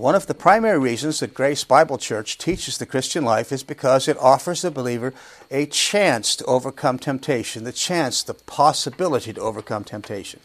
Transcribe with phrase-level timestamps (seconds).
[0.00, 4.08] One of the primary reasons that Grace Bible Church teaches the Christian life is because
[4.08, 5.12] it offers the believer
[5.50, 10.40] a chance to overcome temptation, the chance, the possibility to overcome temptation.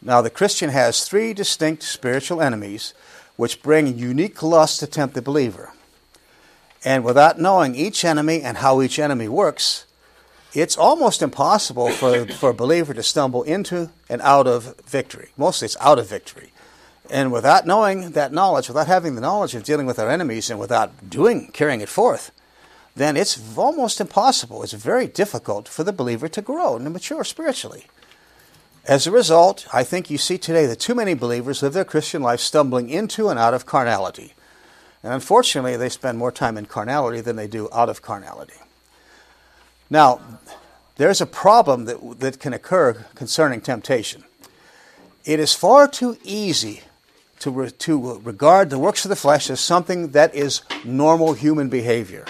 [0.00, 2.94] Now, the Christian has three distinct spiritual enemies
[3.36, 5.74] which bring unique lust to tempt the believer.
[6.82, 9.84] And without knowing each enemy and how each enemy works,
[10.54, 15.28] it's almost impossible for, for a believer to stumble into and out of victory.
[15.36, 16.52] Mostly it's out of victory.
[17.10, 20.60] And without knowing that knowledge, without having the knowledge of dealing with our enemies and
[20.60, 22.32] without doing, carrying it forth,
[22.94, 24.62] then it's almost impossible.
[24.62, 27.86] It's very difficult for the believer to grow and to mature spiritually.
[28.84, 32.22] As a result, I think you see today that too many believers live their Christian
[32.22, 34.34] life stumbling into and out of carnality.
[35.02, 38.54] And unfortunately, they spend more time in carnality than they do out of carnality.
[39.88, 40.20] Now,
[40.96, 44.24] there's a problem that, that can occur concerning temptation.
[45.24, 46.82] It is far too easy
[47.40, 51.68] to, re, to regard the works of the flesh as something that is normal human
[51.68, 52.24] behavior.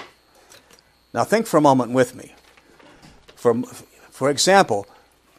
[1.15, 2.35] Now, think for a moment with me.
[3.35, 3.63] For,
[4.11, 4.87] for example,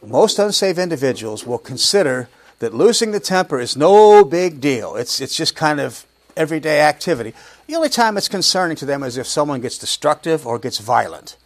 [0.04, 4.96] most unsaved individuals will consider that losing the temper is no big deal.
[4.96, 7.34] It's, it's just kind of everyday activity.
[7.66, 11.36] The only time it's concerning to them is if someone gets destructive or gets violent.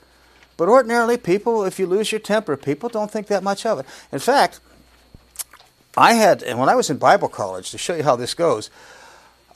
[0.56, 3.86] But ordinarily, people, if you lose your temper, people don't think that much of it.
[4.12, 4.60] In fact,
[5.96, 8.70] I had, and when I was in Bible college, to show you how this goes,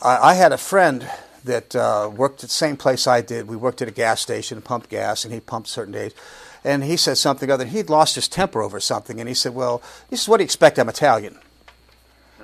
[0.02, 1.08] I, I had a friend
[1.44, 3.48] that uh, worked at the same place I did.
[3.48, 6.12] We worked at a gas station pumped gas, and he pumped certain days.
[6.64, 7.64] And he said something other.
[7.64, 10.78] He'd lost his temper over something, and he said, "Well, this is what you expect?
[10.78, 11.38] I'm Italian."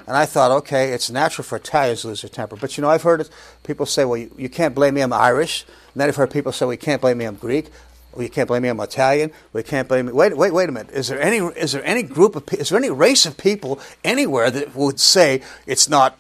[0.06, 2.56] And I thought, okay, it's natural for Italians to lose their temper.
[2.56, 3.28] But you know, I've heard
[3.62, 5.64] people say, well, you, you can't blame me, I'm Irish.
[5.64, 7.70] And then I've heard people say, well, can't blame me, I'm Greek.
[8.14, 8.68] Well, you can't blame me.
[8.68, 9.32] I'm Italian.
[9.52, 10.12] We can't blame me.
[10.12, 10.92] Wait, wait, wait a minute.
[10.92, 11.38] Is there any?
[11.38, 12.44] Is there any group of?
[12.52, 16.18] Is there any race of people anywhere that would say it's not?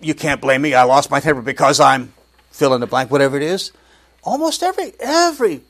[0.00, 0.74] You can't blame me.
[0.74, 2.12] I lost my temper because I'm
[2.50, 3.72] fill in the blank, whatever it is.
[4.22, 5.62] Almost every every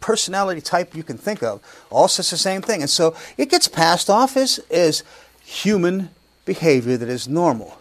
[0.00, 3.68] personality type you can think of all says the same thing, and so it gets
[3.68, 5.02] passed off as as
[5.44, 6.10] human
[6.44, 7.78] behavior that is normal.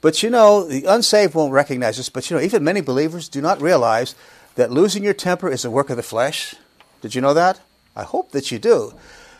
[0.00, 2.08] But you know, the unsaved won't recognize this.
[2.08, 4.14] But you know, even many believers do not realize
[4.54, 6.54] that losing your temper is a work of the flesh?
[7.00, 7.60] Did you know that?
[7.96, 8.94] I hope that you do.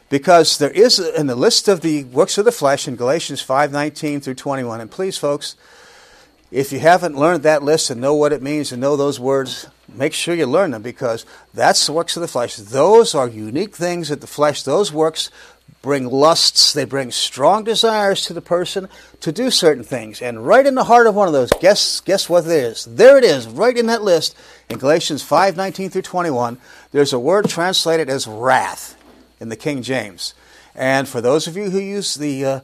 [0.08, 4.20] Because there is in the list of the works of the flesh in Galatians 5:19
[4.20, 4.80] through 21.
[4.80, 5.54] And please folks,
[6.50, 9.68] if you haven't learned that list and know what it means and know those words,
[9.88, 12.56] make sure you learn them because that's the works of the flesh.
[12.56, 15.30] Those are unique things that the flesh, those works
[15.82, 18.88] bring lusts, they bring strong desires to the person
[19.20, 20.20] to do certain things.
[20.22, 22.84] And right in the heart of one of those, guess guess what it is?
[22.84, 24.36] There it is, right in that list
[24.68, 26.58] in Galatians 5:19 through 21.
[26.92, 28.96] There's a word translated as wrath
[29.40, 30.34] in the King James.
[30.74, 32.60] And for those of you who use the uh,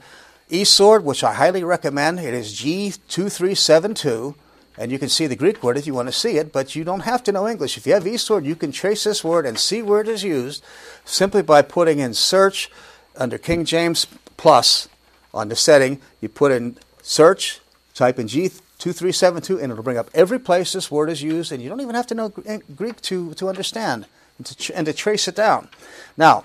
[0.50, 4.34] eSword, which I highly recommend, it is G2372.
[4.78, 6.84] And you can see the Greek word if you want to see it, but you
[6.84, 7.78] don't have to know English.
[7.78, 10.62] If you have eSword, you can trace this word and see where it is used
[11.04, 12.70] simply by putting in search
[13.16, 14.06] under King James
[14.36, 14.88] Plus
[15.32, 17.60] on the setting, you put in search,
[17.94, 21.68] type in G2372, and it'll bring up every place this word is used, and you
[21.68, 24.06] don't even have to know eh, Greek to, to understand
[24.38, 25.68] and to, and to trace it down.
[26.16, 26.44] Now,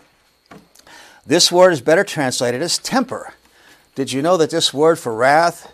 [1.26, 3.34] this word is better translated as temper.
[3.96, 5.72] Did you know that this word for wrath,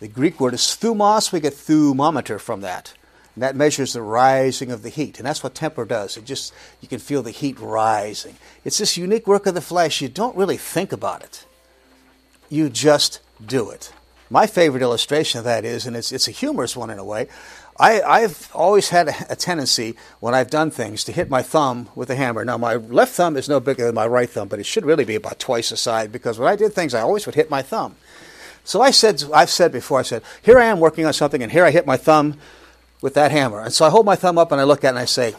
[0.00, 1.32] the Greek word is thumos?
[1.32, 2.94] We get thermometer from that.
[3.36, 5.18] And that measures the rising of the heat.
[5.18, 6.16] And that's what temper does.
[6.16, 8.36] It just, you can feel the heat rising.
[8.64, 10.00] It's this unique work of the flesh.
[10.00, 11.44] You don't really think about it,
[12.48, 13.92] you just do it.
[14.28, 17.28] My favorite illustration of that is, and it's, it's a humorous one in a way,
[17.78, 21.90] I, have always had a, a, tendency when I've done things to hit my thumb
[21.94, 22.44] with a hammer.
[22.44, 25.04] Now, my left thumb is no bigger than my right thumb, but it should really
[25.04, 27.62] be about twice the size because when I did things, I always would hit my
[27.62, 27.96] thumb.
[28.64, 31.52] So I said, I've said before, I said, here I am working on something, and
[31.52, 32.38] here I hit my thumb
[33.00, 33.60] with that hammer.
[33.60, 35.34] And so I hold my thumb up and I look at it and I say,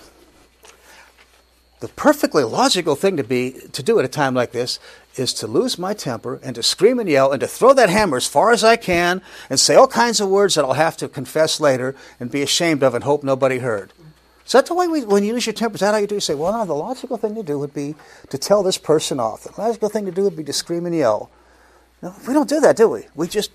[1.80, 4.80] the perfectly logical thing to be to do at a time like this
[5.16, 8.18] is to lose my temper and to scream and yell and to throw that hammer
[8.18, 11.08] as far as I can and say all kinds of words that I'll have to
[11.08, 13.94] confess later and be ashamed of and hope nobody heard.
[14.46, 16.16] Is that the way we, when you lose your temper, is that how you do?
[16.16, 17.96] You say, well, no, the logical thing to do would be
[18.30, 19.44] to tell this person off.
[19.44, 21.30] The logical thing to do would be to scream and yell.
[22.02, 23.08] No, we don't do that, do we?
[23.14, 23.52] We just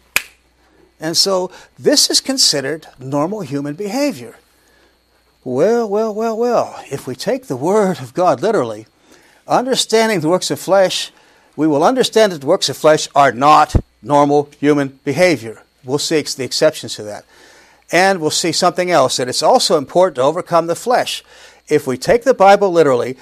[1.03, 4.37] and so this is considered normal human behavior.
[5.45, 8.87] Well, well, well, well, if we take the Word of God literally,
[9.49, 11.11] understanding the works of flesh,
[11.57, 15.63] we will understand that the works of flesh are not normal human behavior.
[15.85, 17.25] We'll see the exceptions to that.
[17.91, 21.25] And we'll see something else that it's also important to overcome the flesh.
[21.69, 23.17] If we take the Bible literally,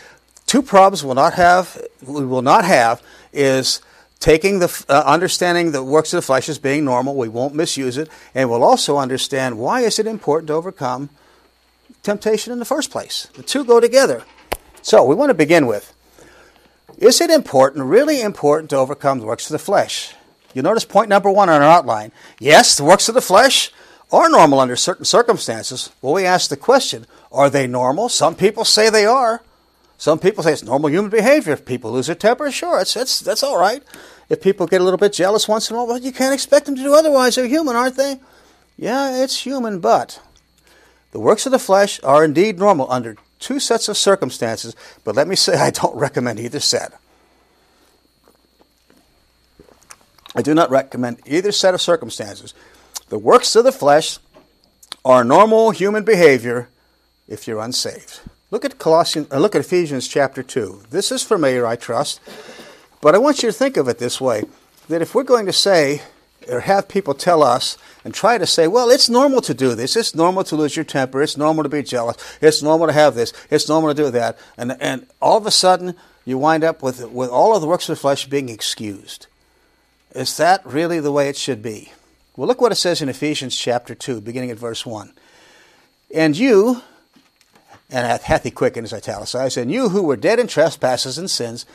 [0.46, 3.02] two problems we'll not have, we will not have
[3.32, 3.80] is
[4.20, 7.16] taking the uh, understanding the works of the flesh as being normal.
[7.16, 11.08] We won't misuse it, and we'll also understand why is it important to overcome
[12.02, 13.28] temptation in the first place.
[13.34, 14.22] The two go together.
[14.82, 15.92] So we want to begin with:
[16.98, 20.14] Is it important, really important, to overcome the works of the flesh?
[20.54, 22.12] You notice point number one on our outline.
[22.38, 23.72] Yes, the works of the flesh
[24.12, 25.90] are normal under certain circumstances.
[26.02, 28.08] Well, we ask the question: Are they normal?
[28.08, 29.42] Some people say they are.
[30.00, 31.52] Some people say it's normal human behavior.
[31.52, 33.82] If people lose their temper, sure, it's, it's, that's all right.
[34.30, 36.64] If people get a little bit jealous once in a while, well, you can't expect
[36.64, 37.34] them to do otherwise.
[37.34, 38.18] They're human, aren't they?
[38.78, 40.18] Yeah, it's human, but
[41.12, 44.74] the works of the flesh are indeed normal under two sets of circumstances,
[45.04, 46.94] but let me say I don't recommend either set.
[50.34, 52.54] I do not recommend either set of circumstances.
[53.10, 54.18] The works of the flesh
[55.04, 56.70] are normal human behavior
[57.28, 58.20] if you're unsaved.
[58.50, 60.82] Look at Colossians, uh, look at Ephesians chapter 2.
[60.90, 62.20] This is familiar, I trust,
[63.00, 64.42] but I want you to think of it this way
[64.88, 66.02] that if we're going to say
[66.48, 69.94] or have people tell us and try to say, well, it's normal to do this.
[69.94, 71.22] It's normal to lose your temper.
[71.22, 72.16] It's normal to be jealous.
[72.40, 73.32] It's normal to have this.
[73.50, 74.38] It's normal to do that.
[74.56, 75.94] And, and all of a sudden,
[76.24, 79.26] you wind up with, with all of the works of the flesh being excused.
[80.14, 81.92] Is that really the way it should be?
[82.36, 85.12] Well, look what it says in Ephesians chapter 2, beginning at verse 1.
[86.14, 86.82] And you,
[87.90, 91.66] and hath he quickened is italicized, and you who were dead in trespasses and sins,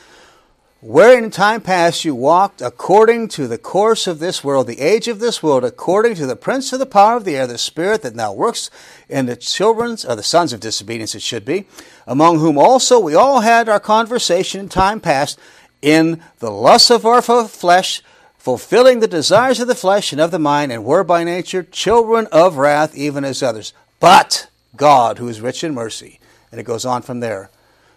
[0.80, 5.08] wherein in time past you walked according to the course of this world, the age
[5.08, 8.02] of this world, according to the prince of the power of the air, the spirit
[8.02, 8.70] that now works
[9.08, 11.66] in the children, or the sons of disobedience it should be,
[12.06, 15.38] among whom also we all had our conversation in time past,
[15.82, 18.02] in the lusts of our flesh,
[18.38, 22.28] fulfilling the desires of the flesh and of the mind, and were by nature children
[22.30, 23.72] of wrath, even as others.
[23.98, 26.20] But God, who is rich in mercy.
[26.50, 27.50] And it goes on from there.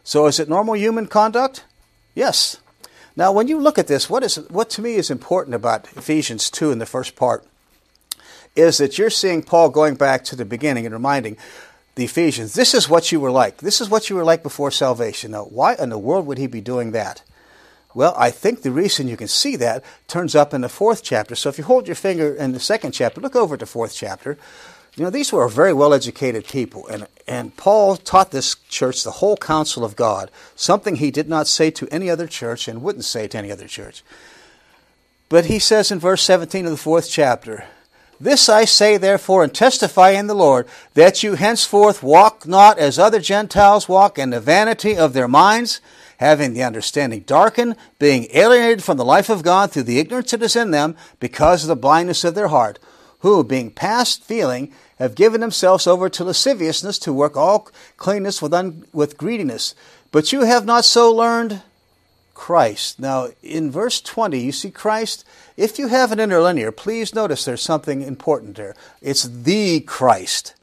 [0.04, 1.64] So is it normal human conduct?
[2.16, 2.58] Yes.
[3.16, 6.50] Now, when you look at this, what, is, what to me is important about Ephesians
[6.50, 7.46] 2 in the first part
[8.56, 11.38] is that you're seeing Paul going back to the beginning and reminding
[11.96, 13.58] the Ephesians, this is what you were like.
[13.58, 15.32] This is what you were like before salvation.
[15.32, 17.24] Now, why in the world would he be doing that?
[17.94, 21.36] Well, I think the reason you can see that turns up in the fourth chapter.
[21.36, 23.96] So if you hold your finger in the second chapter, look over at the fourth
[23.96, 24.38] chapter.
[25.00, 29.12] You know, these were very well educated people, and, and Paul taught this church the
[29.12, 33.06] whole counsel of God, something he did not say to any other church and wouldn't
[33.06, 34.04] say to any other church.
[35.30, 37.64] But he says in verse 17 of the fourth chapter,
[38.20, 43.00] This I say therefore and testify in the Lord, that you henceforth walk not as
[43.00, 45.80] other Gentiles walk in the vanity of their minds,
[46.18, 50.44] having the understanding darkened, being alienated from the life of God through the ignorance that
[50.44, 52.80] is in them, because of the blindness of their heart,
[53.20, 57.68] who, being past feeling, have given themselves over to lasciviousness to work all
[57.98, 59.76] cleanness with, un- with greediness.
[60.12, 61.62] But you have not so learned
[62.34, 63.00] Christ.
[63.00, 65.26] Now, in verse 20, you see Christ.
[65.58, 68.76] If you have an interlinear, please notice there's something important there.
[69.02, 70.56] It's the Christ.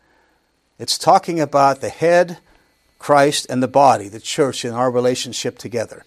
[0.79, 2.39] It's talking about the head,
[2.99, 6.05] Christ, and the body, the church, and our relationship together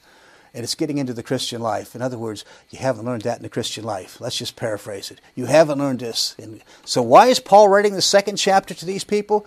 [0.53, 1.95] and it's getting into the Christian life.
[1.95, 4.19] In other words, you haven't learned that in the Christian life.
[4.19, 5.21] Let's just paraphrase it.
[5.35, 6.35] You haven't learned this.
[6.37, 9.45] And so, why is Paul writing the second chapter to these people?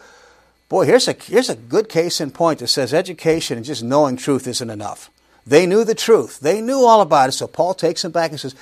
[0.69, 4.17] Boy, here's a, here's a good case in point that says education and just knowing
[4.17, 5.11] truth isn't enough.
[5.47, 7.33] They knew the truth, they knew all about it.
[7.33, 8.55] So, Paul takes them back and says,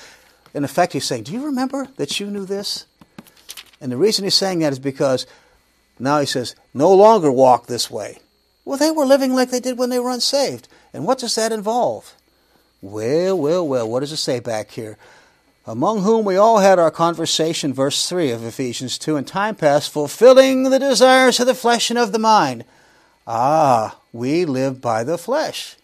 [0.52, 2.86] in effect, he's saying, Do you remember that you knew this?
[3.80, 5.26] And the reason he's saying that is because
[5.98, 8.18] now he says, No longer walk this way.
[8.64, 10.68] Well, they were living like they did when they were unsaved.
[10.92, 12.14] And what does that involve?
[12.82, 14.96] Well, well, well, what does it say back here?
[15.66, 19.92] Among whom we all had our conversation, verse 3 of Ephesians 2, in time past,
[19.92, 22.64] fulfilling the desires of the flesh and of the mind.
[23.26, 25.76] Ah, we live by the flesh.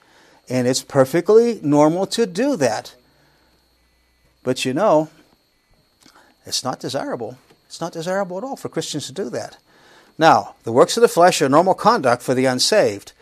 [0.48, 2.94] And it's perfectly normal to do that.
[4.42, 5.10] But you know,
[6.46, 7.36] it's not desirable.
[7.66, 9.58] It's not desirable at all for Christians to do that.
[10.18, 13.12] Now, the works of the flesh are normal conduct for the unsaved.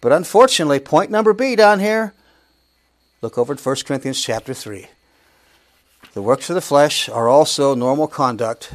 [0.00, 2.14] But unfortunately, point number B down here
[3.20, 4.86] Look over at 1 Corinthians chapter 3.
[6.14, 8.72] The works of the flesh are also normal conduct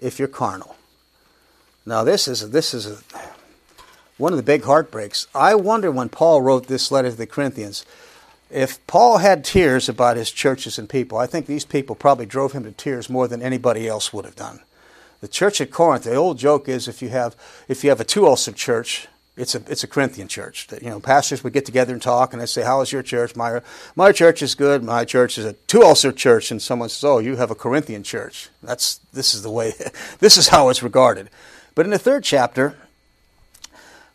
[0.00, 0.76] if you're carnal.
[1.84, 2.98] Now this is this is a,
[4.16, 5.26] one of the big heartbreaks.
[5.34, 7.84] I wonder when Paul wrote this letter to the Corinthians,
[8.50, 12.52] if Paul had tears about his churches and people, I think these people probably drove
[12.52, 14.60] him to tears more than anybody else would have done.
[15.20, 17.36] The church at Corinth, the old joke is if you have
[17.68, 20.66] if you have a two ulcer church, it's a it's a Corinthian church.
[20.66, 23.02] That, you know, pastors would get together and talk, and they say, "How is your
[23.02, 23.62] church?" My
[23.96, 24.82] my church is good.
[24.82, 28.02] My church is a two ulcer church, and someone says, "Oh, you have a Corinthian
[28.02, 29.72] church." That's this is the way.
[30.18, 31.30] this is how it's regarded.
[31.74, 32.76] But in the third chapter,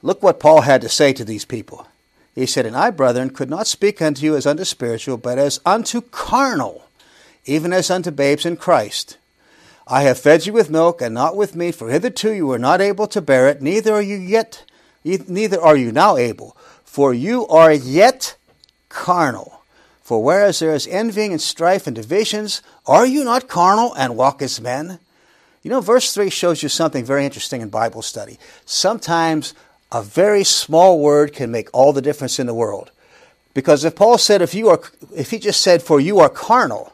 [0.01, 1.87] look what Paul had to say to these people.
[2.35, 5.59] He said, And I, brethren, could not speak unto you as unto spiritual, but as
[5.65, 6.87] unto carnal,
[7.45, 9.17] even as unto babes in Christ.
[9.87, 12.81] I have fed you with milk and not with meat, for hitherto you were not
[12.81, 14.63] able to bear it, neither are you yet,
[15.03, 18.35] neither are you now able, for you are yet
[18.89, 19.61] carnal.
[20.01, 24.41] For whereas there is envying and strife and divisions, are you not carnal and walk
[24.41, 24.99] as men?
[25.61, 28.37] You know, verse 3 shows you something very interesting in Bible study.
[28.65, 29.53] Sometimes
[29.91, 32.91] a very small word can make all the difference in the world.
[33.53, 34.81] Because if Paul said, if you are,
[35.15, 36.91] if he just said, for you are carnal,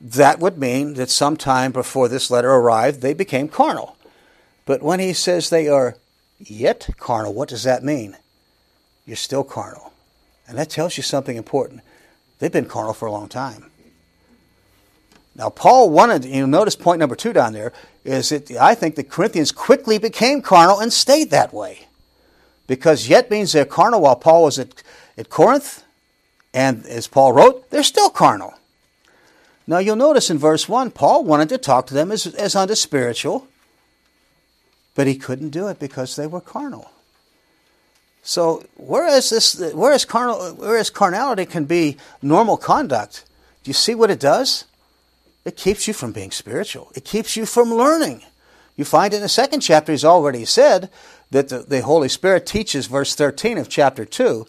[0.00, 3.96] that would mean that sometime before this letter arrived, they became carnal.
[4.64, 5.96] But when he says they are
[6.38, 8.16] yet carnal, what does that mean?
[9.06, 9.92] You're still carnal.
[10.46, 11.82] And that tells you something important.
[12.38, 13.70] They've been carnal for a long time.
[15.34, 17.72] Now, Paul wanted, you notice point number two down there,
[18.04, 21.86] is that I think the Corinthians quickly became carnal and stayed that way.
[22.66, 24.82] Because yet means they're carnal while Paul was at,
[25.16, 25.84] at Corinth,
[26.52, 28.54] and as Paul wrote, they're still carnal.
[29.66, 32.74] Now you'll notice in verse 1, Paul wanted to talk to them as, as unto
[32.74, 33.46] spiritual,
[34.98, 36.90] but he couldn't do it because they were carnal.
[38.24, 43.24] So whereas this whereas carnal whereas carnality can be normal conduct,
[43.62, 44.64] do you see what it does?
[45.44, 46.90] It keeps you from being spiritual.
[46.96, 48.24] It keeps you from learning.
[48.74, 50.90] You find in the second chapter he's already said
[51.30, 54.48] that the, the Holy Spirit teaches verse 13 of chapter 2.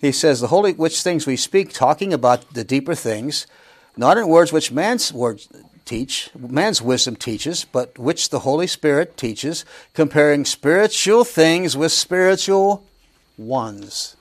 [0.00, 3.48] He says, The holy which things we speak, talking about the deeper things,
[3.96, 5.48] not in words which man's words
[5.88, 9.64] teach, man's wisdom teaches, but which the Holy Spirit teaches,
[9.94, 12.84] comparing spiritual things with spiritual
[13.38, 14.16] ones.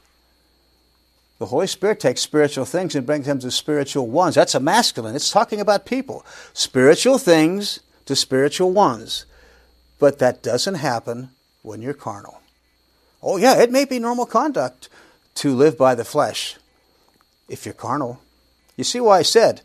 [1.40, 4.36] The Holy Spirit takes spiritual things and brings them to spiritual ones.
[4.36, 5.16] That's a masculine.
[5.16, 6.26] It's talking about people.
[6.54, 9.26] Spiritual things to spiritual ones.
[10.00, 11.30] But that doesn't happen
[11.62, 12.42] when you're carnal.
[13.22, 14.90] Oh, yeah, it may be normal conduct
[15.36, 16.56] to live by the flesh
[17.50, 18.20] if you're carnal.
[18.78, 19.62] You see why I said,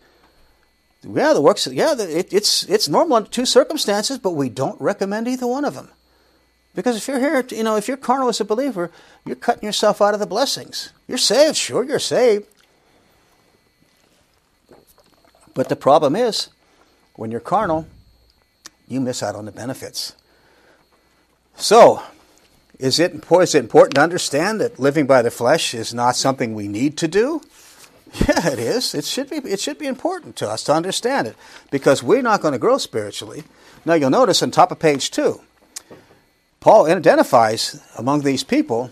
[1.02, 5.26] yeah, the works, yeah, it, it's, it's normal under two circumstances, but we don't recommend
[5.26, 5.90] either one of them.
[6.74, 8.90] Because if you're here, you know, if you're carnal as a believer,
[9.26, 10.90] you're cutting yourself out of the blessings.
[11.06, 12.46] You're saved, sure, you're saved.
[15.54, 16.48] But the problem is,
[17.14, 17.86] when you're carnal,
[18.88, 20.14] you miss out on the benefits.
[21.56, 22.02] So,
[22.78, 26.54] is it, is it important to understand that living by the flesh is not something
[26.54, 27.42] we need to do?
[28.14, 28.94] Yeah, it is.
[28.94, 29.36] It should be.
[29.36, 31.36] It should be important to us to understand it
[31.70, 33.44] because we're not going to grow spiritually.
[33.84, 35.40] Now you'll notice on top of page two,
[36.60, 38.90] Paul identifies among these people.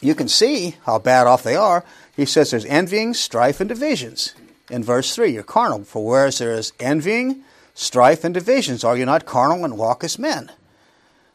[0.00, 1.84] You can see how bad off they are.
[2.14, 4.34] He says there's envying, strife, and divisions.
[4.70, 5.84] In verse three, you're carnal.
[5.84, 7.42] For whereas there is envying,
[7.74, 10.52] strife, and divisions, are you not carnal and walk as men?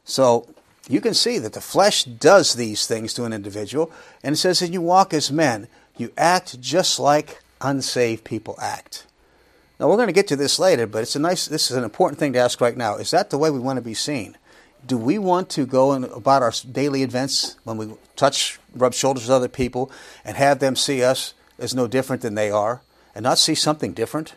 [0.05, 0.47] So
[0.87, 3.91] you can see that the flesh does these things to an individual,
[4.23, 5.67] and it says that you walk as men.
[5.97, 9.05] You act just like unsaved people act.
[9.79, 11.47] Now we're going to get to this later, but it's a nice.
[11.47, 12.97] This is an important thing to ask right now.
[12.97, 14.37] Is that the way we want to be seen?
[14.85, 19.23] Do we want to go in, about our daily events when we touch, rub shoulders
[19.23, 19.91] with other people,
[20.25, 22.81] and have them see us as no different than they are,
[23.13, 24.33] and not see something different?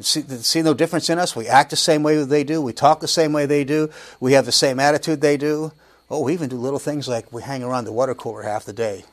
[0.00, 1.36] See, see no difference in us.
[1.36, 2.60] We act the same way they do.
[2.60, 3.90] We talk the same way they do.
[4.20, 5.72] We have the same attitude they do.
[6.10, 8.72] Oh, we even do little things like we hang around the water cooler half the
[8.72, 9.04] day.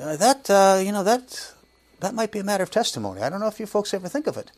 [0.00, 1.52] Uh, that uh, you know that
[2.00, 3.20] that might be a matter of testimony.
[3.20, 4.52] I don't know if you folks ever think of it,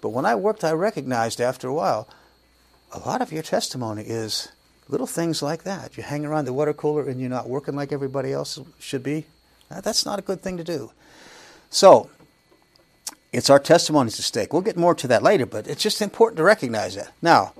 [0.00, 2.08] but when I worked, I recognized after a while,
[2.92, 4.48] a lot of your testimony is
[4.88, 5.96] little things like that.
[5.96, 9.26] You hang around the water cooler and you're not working like everybody else should be.
[9.70, 10.92] That's not a good thing to do.
[11.70, 12.10] So
[13.32, 14.52] it's our testimonies at stake.
[14.52, 17.12] We'll get more to that later, but it's just important to recognize that.
[17.22, 17.54] Now,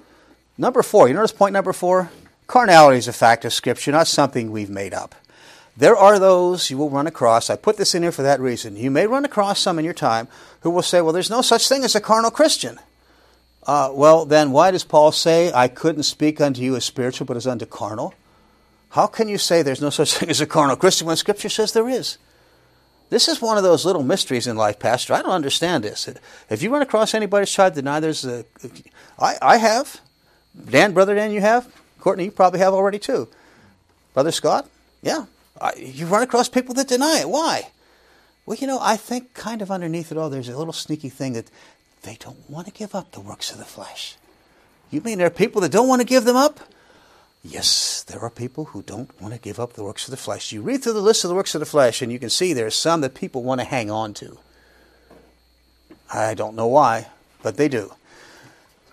[0.58, 1.08] number four.
[1.08, 2.10] You notice point number four.
[2.46, 5.14] Carnality is a fact of Scripture, not something we've made up.
[5.76, 7.50] There are those you will run across.
[7.50, 8.76] I put this in here for that reason.
[8.76, 10.28] You may run across some in your time
[10.60, 12.78] who will say, well, there's no such thing as a carnal Christian.
[13.66, 17.36] Uh, well, then why does Paul say, I couldn't speak unto you as spiritual, but
[17.36, 18.14] as unto carnal?
[18.90, 21.72] How can you say there's no such thing as a carnal Christian when Scripture says
[21.72, 22.18] there is?
[23.10, 25.14] This is one of those little mysteries in life, Pastor.
[25.14, 26.08] I don't understand this.
[26.48, 28.44] If you run across anybody who's tried to deny there's a.
[29.18, 30.00] I, I have.
[30.70, 31.70] Dan, Brother Dan, you have?
[32.00, 33.28] Courtney, you probably have already too.
[34.14, 34.68] Brother Scott?
[35.02, 35.26] Yeah
[35.76, 37.28] you run across people that deny it.
[37.28, 37.70] Why?
[38.46, 41.32] Well, you know, I think kind of underneath it all, there's a little sneaky thing
[41.32, 41.50] that
[42.02, 44.16] they don't want to give up the works of the flesh.
[44.90, 46.60] You mean there are people that don't want to give them up?
[47.42, 50.52] Yes, there are people who don't want to give up the works of the flesh.
[50.52, 52.52] You read through the list of the works of the flesh, and you can see
[52.52, 54.38] there are some that people want to hang on to.
[56.12, 57.08] I don't know why,
[57.42, 57.92] but they do.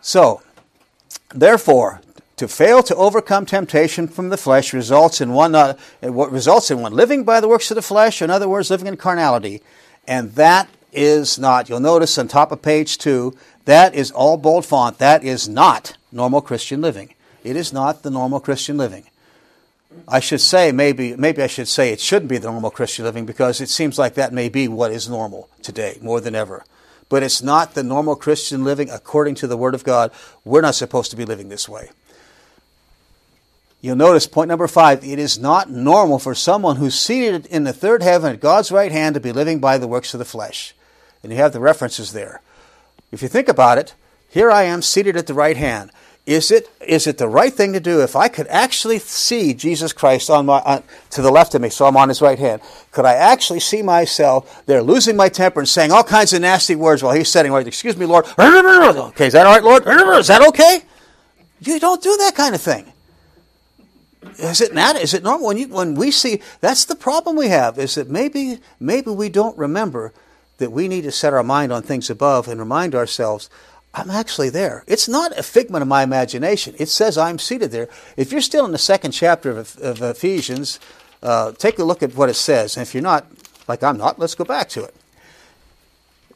[0.02, 0.42] So,
[1.30, 2.02] therefore,
[2.42, 6.82] to fail to overcome temptation from the flesh results in one uh, what results in
[6.82, 9.62] one living by the works of the flesh, in other words, living in carnality,
[10.08, 11.70] and that is not.
[11.70, 14.98] You'll notice on top of page two that is all bold font.
[14.98, 17.14] That is not normal Christian living.
[17.44, 19.04] It is not the normal Christian living.
[20.08, 23.28] I should say maybe maybe I should say it shouldn't be the normal Christian living
[23.28, 26.66] because it seems like that may be what is normal today more than ever.
[27.08, 30.12] But it's not the normal Christian living according to the Word of God.
[30.44, 31.92] We're not supposed to be living this way.
[33.82, 37.74] You'll notice point number five it is not normal for someone who's seated in the
[37.74, 40.76] third heaven at God's right hand to be living by the works of the flesh.
[41.24, 42.42] And you have the references there.
[43.12, 43.96] If you think about it,
[44.30, 45.92] here I am seated at the right hand.
[46.28, 49.92] Is it, is it the right thing to do if I could actually see Jesus
[49.92, 52.62] Christ on my, on, to the left of me, so I'm on his right hand?
[52.92, 56.76] Could I actually see myself there losing my temper and saying all kinds of nasty
[56.76, 58.26] words while he's sitting right, excuse me, Lord.
[58.38, 59.84] Okay, is that all right, Lord?
[60.20, 60.84] Is that okay?
[61.60, 62.92] You don't do that kind of thing.
[64.38, 64.96] Is it not?
[64.96, 65.48] Is it normal?
[65.48, 69.30] When, you, when we see, that's the problem we have, is that maybe, maybe we
[69.30, 70.14] don't remember
[70.58, 73.50] that we need to set our mind on things above and remind ourselves,
[73.94, 74.84] I'm actually there.
[74.88, 76.76] It's not a figment of my imagination.
[76.78, 77.90] It says I'm seated there.
[78.16, 80.80] If you're still in the second chapter of, of Ephesians,
[81.24, 82.78] uh, take a look at what it says.
[82.78, 83.26] And if you're not,
[83.68, 84.96] like I'm not, let's go back to it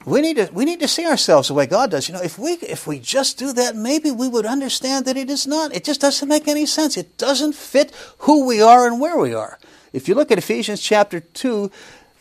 [0.05, 2.07] we need to we need to see ourselves the way God does.
[2.07, 5.29] You know, if we if we just do that, maybe we would understand that it
[5.29, 5.75] is not.
[5.75, 6.95] It just doesn't make any sense.
[6.95, 9.57] It doesn't fit who we are and where we are.
[9.93, 11.71] If you look at Ephesians chapter two,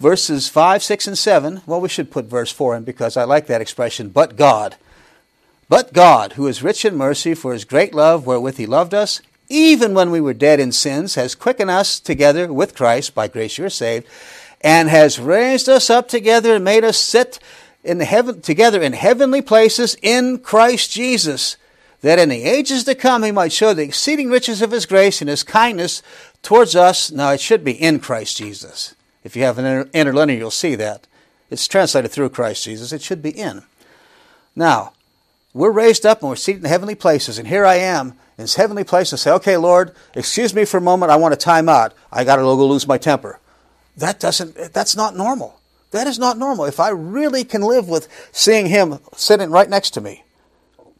[0.00, 3.48] verses five, six, and seven, well, we should put verse four in because I like
[3.48, 4.08] that expression.
[4.08, 4.76] But God,
[5.68, 9.20] but God, who is rich in mercy, for His great love wherewith He loved us,
[9.50, 13.14] even when we were dead in sins, has quickened us together with Christ.
[13.14, 14.06] By grace you are saved,
[14.62, 17.38] and has raised us up together and made us sit
[17.84, 21.56] in the heaven, together in heavenly places in Christ Jesus,
[22.00, 25.20] that in the ages to come he might show the exceeding riches of his grace
[25.20, 26.02] and his kindness
[26.42, 27.10] towards us.
[27.10, 28.94] Now it should be in Christ Jesus.
[29.22, 31.06] If you have an interlinear, you'll see that.
[31.50, 32.92] It's translated through Christ Jesus.
[32.92, 33.62] It should be in.
[34.56, 34.92] Now,
[35.52, 38.56] we're raised up and we're seated in heavenly places, and here I am in this
[38.56, 41.68] heavenly place and say, okay, Lord, excuse me for a moment, I want to time
[41.68, 41.94] out.
[42.10, 43.38] I got to go lose my temper.
[43.96, 45.60] That doesn't, that's not normal.
[45.94, 46.64] That is not normal.
[46.64, 50.24] If I really can live with seeing him sitting right next to me,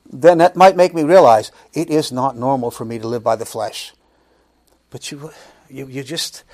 [0.09, 3.35] then that might make me realize it is not normal for me to live by
[3.35, 3.93] the flesh.
[4.91, 5.33] But you,
[5.69, 6.45] you, you just,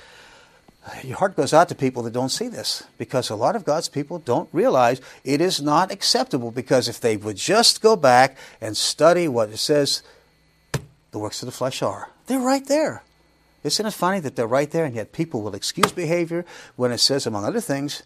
[1.03, 3.89] your heart goes out to people that don't see this because a lot of God's
[3.89, 8.75] people don't realize it is not acceptable because if they would just go back and
[8.75, 10.01] study what it says
[11.11, 13.03] the works of the flesh are, they're right there.
[13.63, 16.43] Isn't it funny that they're right there and yet people will excuse behavior
[16.75, 18.01] when it says, among other things,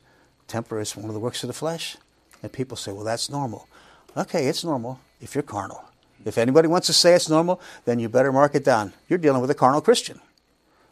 [0.48, 1.98] Temper is one of the works of the flesh.
[2.42, 3.68] And people say, well, that's normal.
[4.16, 5.84] Okay, it's normal if you're carnal.
[6.26, 8.94] If anybody wants to say it's normal, then you better mark it down.
[9.08, 10.20] You're dealing with a carnal Christian,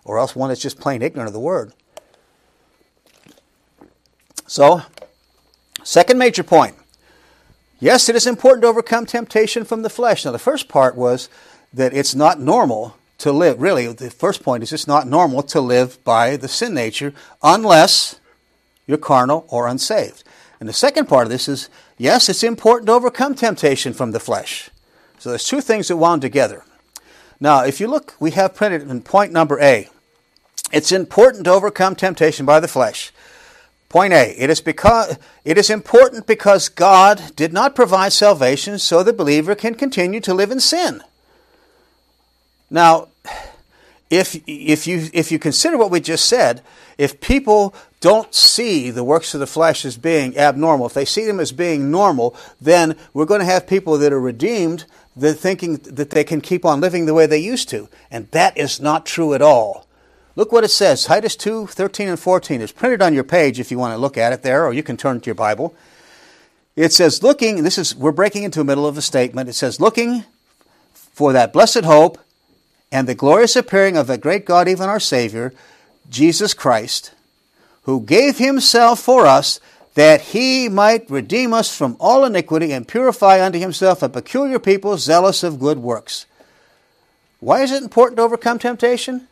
[0.03, 1.73] or else one that's just plain ignorant of the word.
[4.45, 4.81] So,
[5.83, 6.75] second major point.
[7.79, 10.23] Yes, it is important to overcome temptation from the flesh.
[10.23, 11.29] Now, the first part was
[11.73, 13.61] that it's not normal to live.
[13.61, 18.19] Really, the first point is it's not normal to live by the sin nature unless
[18.87, 20.23] you're carnal or unsaved.
[20.59, 24.19] And the second part of this is yes, it's important to overcome temptation from the
[24.19, 24.69] flesh.
[25.19, 26.63] So there's two things that wound together.
[27.39, 29.89] Now, if you look, we have printed in point number A.
[30.71, 33.11] It's important to overcome temptation by the flesh.
[33.89, 39.03] Point A, it is because it is important because God did not provide salvation so
[39.03, 41.03] the believer can continue to live in sin.
[42.71, 43.09] Now,
[44.13, 46.61] if if you if you consider what we just said,
[46.97, 51.25] if people don't see the works of the flesh as being abnormal, if they see
[51.25, 55.77] them as being normal, then we're going to have people that are redeemed that thinking
[55.77, 57.89] that they can keep on living the way they used to.
[58.11, 59.87] And that is not true at all.
[60.35, 61.05] Look what it says.
[61.05, 62.61] Titus 2, 13 and 14.
[62.61, 64.81] It's printed on your page if you want to look at it there, or you
[64.81, 65.75] can turn to your Bible.
[66.75, 69.47] It says, looking, this is, we're breaking into the middle of a statement.
[69.47, 70.23] It says, looking
[70.93, 72.17] for that blessed hope
[72.93, 75.51] and the glorious appearing of the great God, even our Savior,
[76.11, 77.11] Jesus Christ,
[77.81, 79.59] who gave himself for us
[79.95, 84.95] that he might redeem us from all iniquity and purify unto himself a peculiar people
[84.97, 86.27] zealous of good works.
[87.39, 89.27] Why is it important to overcome temptation?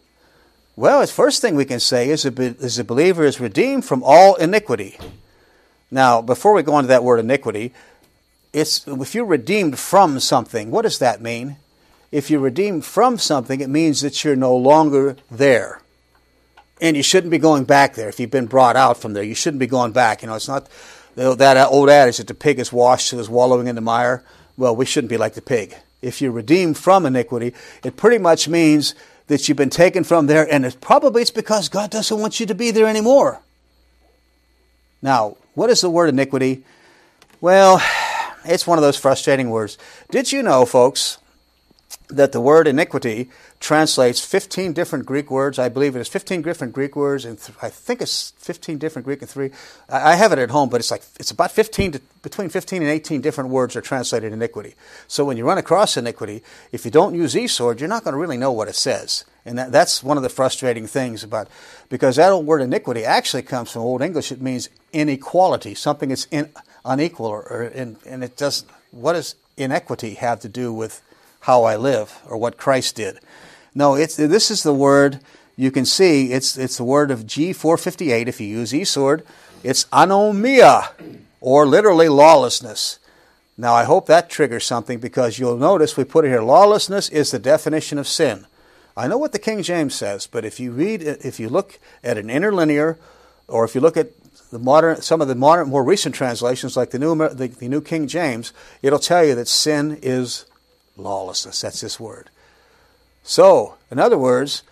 [0.75, 4.01] Well, the first thing we can say is a, is a believer is redeemed from
[4.03, 4.97] all iniquity.
[5.91, 7.73] Now, before we go into that word iniquity,
[8.53, 11.57] it's if you're redeemed from something, what does that mean?
[12.11, 15.81] If you're redeemed from something, it means that you're no longer there
[16.81, 18.09] and you shouldn't be going back there.
[18.09, 20.21] If you've been brought out from there, you shouldn't be going back.
[20.21, 20.67] You know, it's not
[21.15, 24.23] that old adage that the pig is washed to is wallowing in the mire.
[24.57, 25.75] Well, we shouldn't be like the pig.
[26.01, 28.95] if you're redeemed from iniquity, it pretty much means
[29.27, 32.47] that you've been taken from there, and it probably it's because God doesn't want you
[32.47, 33.39] to be there anymore.
[34.99, 36.63] Now, what is the word iniquity?
[37.39, 37.81] Well,
[38.45, 39.77] it's one of those frustrating words.
[40.09, 41.19] Did you know, folks,
[42.09, 45.57] that the word iniquity translates 15 different Greek words.
[45.59, 49.05] I believe it is 15 different Greek words, and th- I think it's 15 different
[49.05, 49.51] Greek and three.
[49.89, 52.81] I, I have it at home, but it's like it's about 15 to, between 15
[52.81, 54.75] and 18 different words are translated iniquity.
[55.07, 58.19] So when you run across iniquity, if you don't use eSword, you're not going to
[58.19, 59.25] really know what it says.
[59.45, 61.47] And that, that's one of the frustrating things about
[61.89, 64.31] because that old word iniquity actually comes from Old English.
[64.31, 66.51] It means inequality, something that's in,
[66.85, 68.65] unequal, or, or in, and it does.
[68.91, 71.01] What does inequity have to do with
[71.41, 73.19] how I live or what Christ did?
[73.73, 75.19] No, it's, this is the word
[75.55, 76.31] you can see.
[76.31, 79.23] It's, it's the word of G458 if you use eSword.
[79.63, 80.89] It's anomia,
[81.39, 82.99] or literally lawlessness.
[83.57, 87.31] Now, I hope that triggers something because you'll notice we put it here lawlessness is
[87.31, 88.47] the definition of sin.
[88.97, 92.17] I know what the King James says, but if you read, if you look at
[92.17, 92.97] an interlinear,
[93.47, 94.09] or if you look at
[94.51, 97.81] the modern, some of the modern, more recent translations, like the new, the, the New
[97.81, 98.51] King James,
[98.81, 100.45] it'll tell you that sin is
[100.97, 101.61] lawlessness.
[101.61, 102.29] That's this word.
[103.23, 104.63] So, in other words,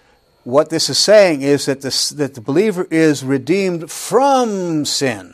[0.43, 5.33] what this is saying is that the, that the believer is redeemed from sin.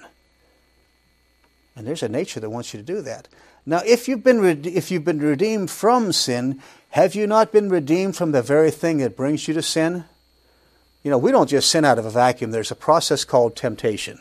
[1.75, 3.27] And there's a nature that wants you to do that.
[3.65, 8.15] Now, if you've been, if you've been redeemed from sin, have you not been redeemed
[8.15, 10.05] from the very thing that brings you to sin?
[11.03, 14.19] You know, we don't just sin out of a vacuum, there's a process called temptation.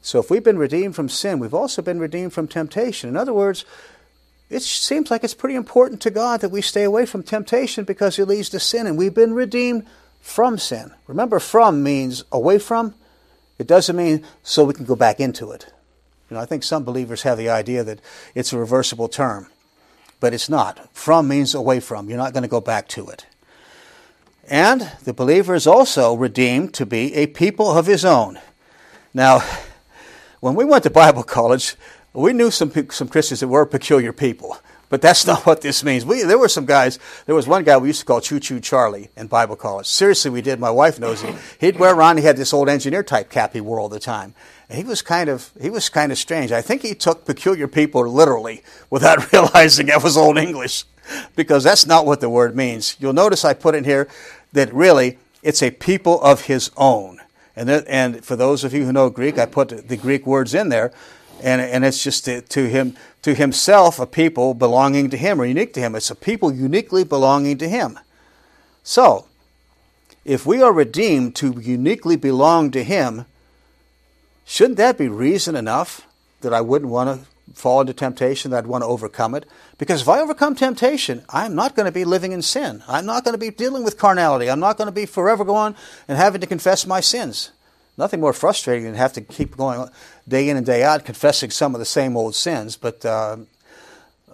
[0.00, 3.08] So, if we've been redeemed from sin, we've also been redeemed from temptation.
[3.08, 3.64] In other words,
[4.52, 8.18] it seems like it's pretty important to God that we stay away from temptation because
[8.18, 9.86] it leads to sin, and we've been redeemed
[10.20, 10.92] from sin.
[11.06, 12.94] Remember, from means away from.
[13.58, 15.72] It doesn't mean so we can go back into it.
[16.28, 18.00] You know, I think some believers have the idea that
[18.34, 19.48] it's a reversible term,
[20.20, 20.94] but it's not.
[20.94, 22.08] From means away from.
[22.08, 23.26] You're not going to go back to it.
[24.48, 28.38] And the believer is also redeemed to be a people of his own.
[29.14, 29.42] Now,
[30.40, 31.74] when we went to Bible college,
[32.14, 36.04] we knew some some Christians that were peculiar people, but that's not what this means.
[36.04, 36.98] We there were some guys.
[37.26, 39.86] There was one guy we used to call Choo Choo Charlie in Bible college.
[39.86, 40.60] Seriously, we did.
[40.60, 41.36] My wife knows him.
[41.60, 42.18] He'd wear around.
[42.18, 44.34] He had this old engineer type cap he wore all the time.
[44.68, 46.52] And he was kind of he was kind of strange.
[46.52, 50.84] I think he took peculiar people literally without realizing that was old English,
[51.36, 52.96] because that's not what the word means.
[53.00, 54.08] You'll notice I put in here
[54.52, 57.18] that really it's a people of his own.
[57.54, 60.54] And, there, and for those of you who know Greek, I put the Greek words
[60.54, 60.92] in there
[61.42, 65.44] and, and it's just to, to, him to himself a people belonging to him or
[65.44, 65.94] unique to him.
[65.94, 67.98] It's a people uniquely belonging to him.
[68.82, 69.26] So,
[70.24, 73.26] if we are redeemed to uniquely belong to him,
[74.44, 76.06] shouldn't that be reason enough
[76.40, 79.46] that I wouldn't want to fall into temptation, that I'd want to overcome it?
[79.78, 82.82] Because if I overcome temptation, I'm not going to be living in sin.
[82.86, 84.48] I'm not going to be dealing with carnality.
[84.48, 85.74] I'm not going to be forever going
[86.06, 87.50] and having to confess my sins
[87.96, 89.88] nothing more frustrating than have to keep going
[90.28, 92.76] day in and day out confessing some of the same old sins.
[92.76, 93.38] But uh,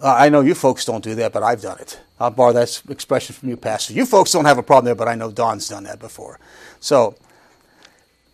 [0.01, 1.99] I know you folks don't do that, but I've done it.
[2.19, 3.93] I'll borrow that expression from you, Pastor.
[3.93, 6.39] You folks don't have a problem there, but I know Don's done that before.
[6.79, 7.15] So,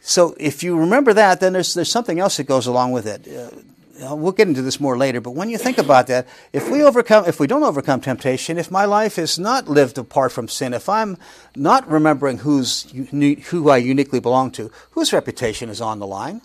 [0.02, 3.28] so if you remember that, then there's there's something else that goes along with it.
[3.28, 6.84] Uh, we'll get into this more later, but when you think about that, if we
[6.84, 10.74] overcome, if we don't overcome temptation, if my life is not lived apart from sin,
[10.74, 11.18] if I'm
[11.56, 16.42] not remembering who's who I uniquely belong to, whose reputation is on the line?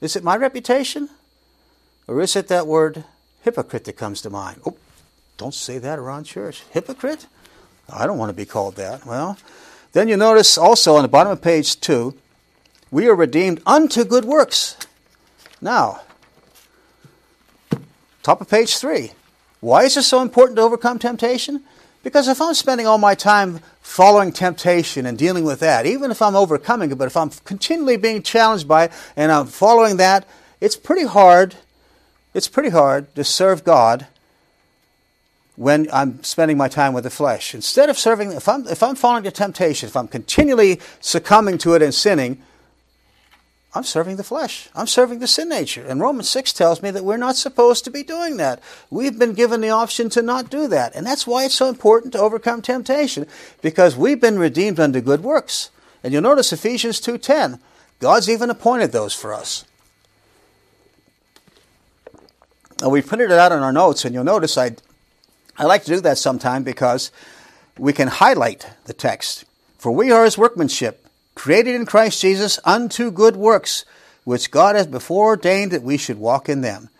[0.00, 1.08] Is it my reputation,
[2.06, 3.04] or is it that word
[3.42, 4.60] hypocrite that comes to mind?
[4.64, 4.76] Oh,
[5.36, 6.62] don't say that around church.
[6.70, 7.26] Hypocrite?
[7.90, 9.06] I don't want to be called that.
[9.06, 9.38] Well,
[9.92, 12.14] then you notice also on the bottom of page two,
[12.90, 14.76] we are redeemed unto good works.
[15.60, 16.02] Now,
[18.28, 19.12] Top of page three.
[19.60, 21.62] Why is it so important to overcome temptation?
[22.02, 26.22] Because if I'm spending all my time following temptation and dealing with that, even if
[26.22, 30.26] I'm overcoming it, but if I'm continually being challenged by it and I'm following that,
[30.60, 31.56] it's pretty hard.
[32.34, 34.06] It's pretty hard to serve God
[35.56, 37.52] when I'm spending my time with the flesh.
[37.52, 41.74] Instead of serving, if I'm, if I'm falling to temptation, if I'm continually succumbing to
[41.74, 42.40] it and sinning,
[43.74, 44.70] I'm serving the flesh.
[44.74, 45.84] I'm serving the sin nature.
[45.86, 48.62] And Romans 6 tells me that we're not supposed to be doing that.
[48.90, 50.94] We've been given the option to not do that.
[50.94, 53.26] And that's why it's so important to overcome temptation,
[53.60, 55.70] because we've been redeemed unto good works.
[56.02, 57.60] And you'll notice Ephesians 2.10,
[58.00, 59.64] God's even appointed those for us.
[62.80, 64.76] And we printed it out in our notes, and you'll notice I,
[65.58, 67.10] I like to do that sometime because
[67.76, 69.44] we can highlight the text.
[69.76, 71.07] For we are his workmanship
[71.38, 73.84] created in Christ Jesus unto good works,
[74.24, 76.90] which God has before ordained that we should walk in them.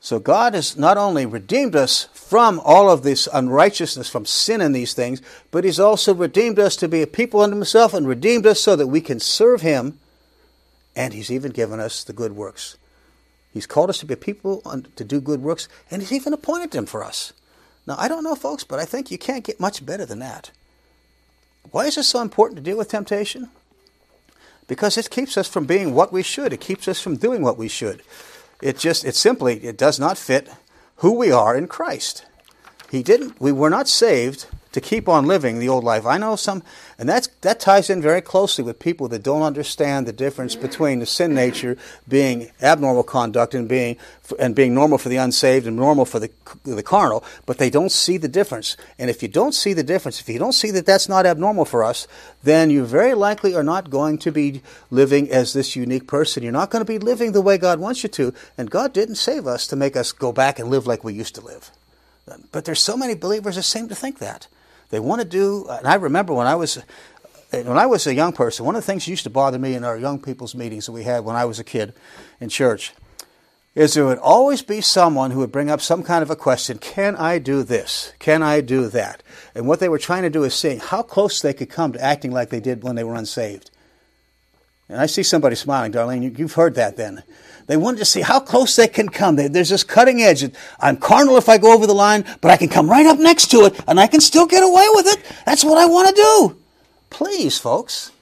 [0.00, 4.74] So God has not only redeemed us from all of this unrighteousness, from sin and
[4.74, 8.46] these things, but He's also redeemed us to be a people unto Himself and redeemed
[8.46, 9.98] us so that we can serve Him.
[10.96, 12.76] And He's even given us the good works.
[13.52, 14.60] He's called us to be a people
[14.96, 17.32] to do good works, and He's even appointed them for us.
[17.86, 20.50] Now, I don't know, folks, but I think you can't get much better than that.
[21.70, 23.50] Why is it so important to deal with temptation?
[24.66, 26.52] Because it keeps us from being what we should.
[26.52, 28.02] It keeps us from doing what we should.
[28.62, 30.48] It just, it simply, it does not fit
[30.96, 32.24] who we are in Christ.
[32.90, 36.04] He didn't, we were not saved to keep on living the old life.
[36.04, 36.64] I know some,
[36.98, 40.98] and that's, that ties in very closely with people that don't understand the difference between
[40.98, 43.96] the sin nature being abnormal conduct and being,
[44.36, 46.28] and being normal for the unsaved and normal for the,
[46.64, 48.76] the carnal, but they don't see the difference.
[48.98, 51.66] And if you don't see the difference, if you don't see that that's not abnormal
[51.66, 52.08] for us,
[52.42, 54.60] then you very likely are not going to be
[54.90, 56.42] living as this unique person.
[56.42, 58.34] You're not going to be living the way God wants you to.
[58.58, 61.36] And God didn't save us to make us go back and live like we used
[61.36, 61.70] to live.
[62.50, 64.48] But there's so many believers that seem to think that.
[64.90, 66.82] They want to do, and I remember when I was
[67.50, 69.74] when I was a young person, one of the things that used to bother me
[69.74, 71.94] in our young people's meetings that we had when I was a kid
[72.40, 72.92] in church
[73.74, 76.78] is there would always be someone who would bring up some kind of a question
[76.78, 78.12] Can I do this?
[78.18, 79.22] Can I do that?
[79.54, 82.02] And what they were trying to do is seeing how close they could come to
[82.02, 83.70] acting like they did when they were unsaved.
[84.88, 86.38] And I see somebody smiling, Darlene.
[86.38, 87.24] You've heard that then.
[87.66, 89.36] They wanted to see how close they can come.
[89.36, 90.44] There's this cutting edge.
[90.80, 93.50] I'm carnal if I go over the line, but I can come right up next
[93.52, 95.22] to it and I can still get away with it.
[95.46, 96.56] That's what I want to do.
[97.10, 98.12] Please, folks.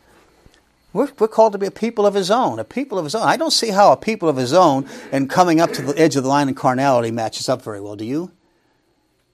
[0.93, 3.23] We're, we're called to be a people of his own, a people of his own.
[3.23, 6.17] I don't see how a people of his own and coming up to the edge
[6.17, 7.97] of the line in carnality matches up very well.
[7.97, 8.31] Do you?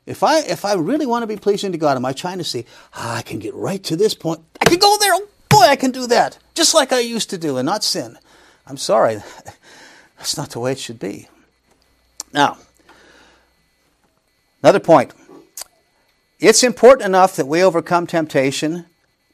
[0.06, 2.44] If I if I really want to be pleasing to God, am I trying to
[2.44, 4.40] see ah, I can get right to this point?
[4.60, 5.12] I can go there.
[5.12, 8.16] Oh boy, I can do that, just like I used to do, and not sin.
[8.66, 9.18] I'm sorry.
[10.18, 11.28] That's not the way it should be.
[12.32, 12.58] Now,
[14.62, 15.14] another point.
[16.40, 18.86] It's important enough that we overcome temptation.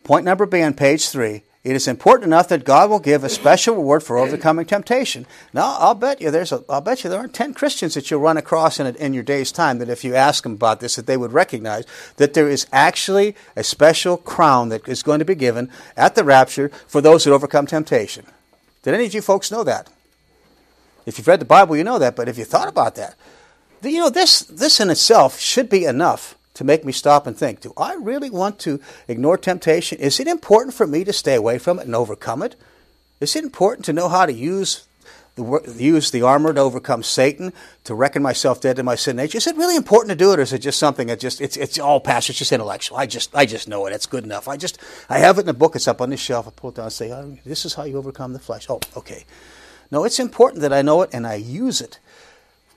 [0.05, 1.43] Point number B on page three.
[1.65, 5.27] It is important enough that God will give a special reward for overcoming temptation.
[5.55, 8.21] Now, I'll bet you there's a, I'll bet you there aren't ten Christians that you'll
[8.21, 10.97] run across in, a, in your day's time that if you ask them about this,
[10.97, 11.87] that they would recognize
[12.19, 16.25] that there is actually a special crown that is going to be given at the
[16.25, 18.27] rapture for those that overcome temptation.
[18.83, 19.89] Did any of you folks know that?
[21.07, 23.15] If you've read the Bible, you know that, but if you thought about that,
[23.83, 27.61] you know, this, this in itself should be enough to make me stop and think
[27.61, 29.99] do I really want to ignore temptation?
[29.99, 32.57] Is it important for me to stay away from it and overcome it?
[33.21, 34.87] Is it important to know how to use
[35.37, 37.53] the, use the armor to overcome Satan,
[37.85, 39.39] to reckon myself dead to my sin nature?
[39.39, 41.57] Is it really important to do it, or is it just something that just it's
[41.57, 42.31] it's all past?
[42.31, 42.99] It's just intellectual.
[42.99, 43.93] I just I just know it.
[43.93, 44.47] It's good enough.
[44.47, 45.75] I just I have it in a book.
[45.75, 46.47] It's up on the shelf.
[46.47, 48.81] I pull it down and say, oh, "This is how you overcome the flesh." Oh,
[48.97, 49.25] okay.
[49.91, 51.99] No, it's important that I know it and I use it.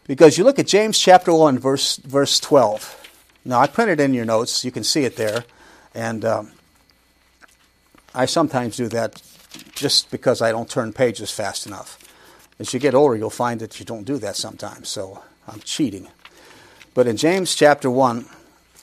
[0.08, 3.10] Because you look at James chapter 1, verse, verse 12.
[3.44, 4.64] Now, I printed in your notes.
[4.64, 5.44] You can see it there.
[5.94, 6.52] And um,
[8.14, 9.22] I sometimes do that
[9.74, 12.00] just because I don't turn pages fast enough.
[12.60, 14.90] As you get older, you'll find that you don't do that sometimes.
[14.90, 16.08] So I'm cheating.
[16.94, 18.26] But in James chapter 1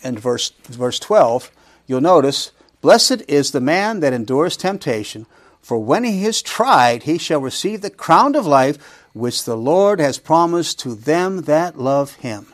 [0.02, 1.50] and verse, verse 12,
[1.87, 5.26] you'll notice, Blessed is the man that endures temptation
[5.64, 8.77] for when he is tried, he shall receive the crown of life
[9.14, 12.53] which the Lord has promised to them that love him.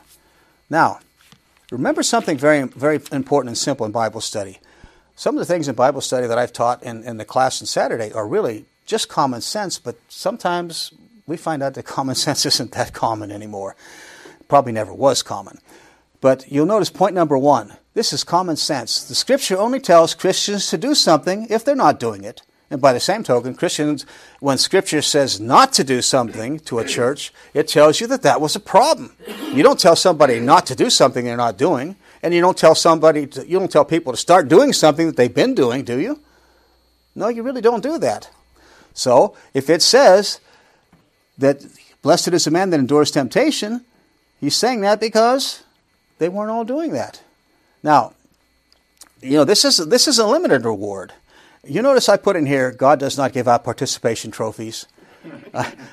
[0.69, 1.01] Now,
[1.71, 4.59] remember something very, very important and simple in Bible study.
[5.17, 7.65] Some of the things in Bible study that I've taught in, in the class on
[7.65, 10.93] Saturday are really just common sense, but sometimes
[11.27, 13.75] we find out that common sense isn't that common anymore.
[14.47, 15.59] Probably never was common.
[16.21, 19.03] But you'll notice point number one this is common sense.
[19.03, 22.41] The scripture only tells Christians to do something if they're not doing it.
[22.71, 24.05] And by the same token, Christians,
[24.39, 28.39] when Scripture says not to do something to a church, it tells you that that
[28.39, 29.11] was a problem.
[29.53, 32.73] You don't tell somebody not to do something they're not doing, and you don't tell
[32.73, 35.99] somebody, to, you don't tell people to start doing something that they've been doing, do
[35.99, 36.21] you?
[37.13, 38.29] No, you really don't do that.
[38.93, 40.39] So, if it says
[41.37, 41.65] that
[42.01, 43.83] blessed is the man that endures temptation,
[44.39, 45.63] he's saying that because
[46.19, 47.21] they weren't all doing that.
[47.83, 48.13] Now,
[49.21, 51.11] you know, this is this is a limited reward.
[51.63, 54.87] You notice I put in here, God does not give out participation trophies.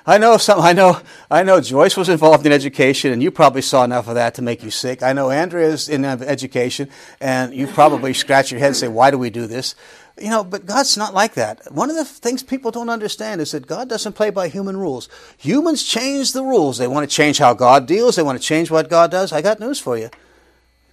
[0.07, 0.61] I, know some.
[0.61, 1.01] I know.
[1.31, 1.61] I know.
[1.61, 4.71] Joyce was involved in education, and you probably saw enough of that to make you
[4.71, 5.03] sick.
[5.03, 6.89] I know Andrea's in uh, education,
[7.21, 9.75] and you probably scratch your head and say, "Why do we do this?"
[10.19, 11.71] You know, but God's not like that.
[11.71, 15.11] One of the things people don't understand is that God doesn't play by human rules.
[15.37, 16.79] Humans change the rules.
[16.79, 18.17] They want to change how God deals.
[18.17, 19.33] They want to change what God does.
[19.33, 20.09] I got news for you.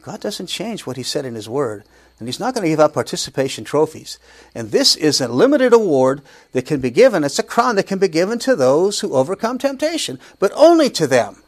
[0.01, 1.85] God doesn't change what He said in His Word
[2.19, 4.19] and he's not going to give out participation trophies.
[4.53, 6.21] And this is a limited award
[6.53, 7.23] that can be given.
[7.23, 11.07] It's a crown that can be given to those who overcome temptation, but only to
[11.07, 11.43] them.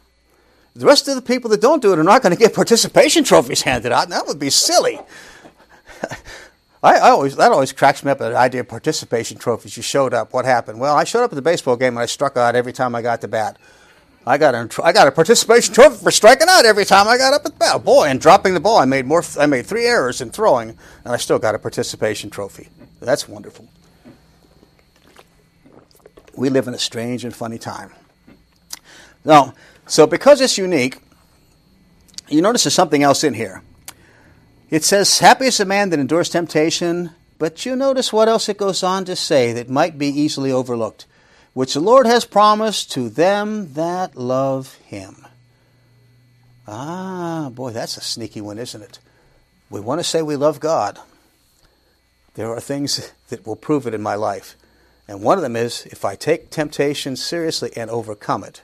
[0.74, 3.24] The rest of the people that don't do it are not going to get participation
[3.24, 5.00] trophies handed out, and that would be silly.
[6.82, 9.76] I, I, always that always cracks me up the idea of participation trophies.
[9.76, 10.32] You showed up.
[10.32, 10.78] What happened?
[10.78, 13.02] Well, I showed up at the baseball game and I struck out every time I
[13.02, 13.58] got to bat.
[14.28, 17.32] I got a I got a participation trophy for striking out every time I got
[17.32, 17.82] up at the bat.
[17.82, 19.22] Boy, and dropping the ball, I made more.
[19.38, 22.68] I made three errors in throwing, and I still got a participation trophy.
[23.00, 23.66] That's wonderful.
[26.36, 27.90] We live in a strange and funny time.
[29.24, 29.54] Now,
[29.86, 30.98] so because it's unique,
[32.28, 33.62] you notice there's something else in here.
[34.68, 38.58] It says, Happy is the man that endures temptation, but you notice what else it
[38.58, 41.06] goes on to say that might be easily overlooked,
[41.58, 45.26] which the Lord has promised to them that love him.
[46.68, 49.00] Ah, boy, that's a sneaky one, isn't it?
[49.68, 51.00] We want to say we love God.
[52.34, 54.54] There are things that will prove it in my life.
[55.08, 58.62] And one of them is if I take temptation seriously and overcome it.